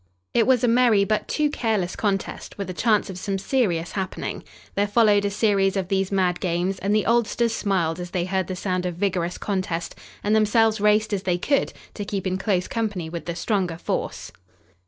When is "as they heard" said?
7.99-8.47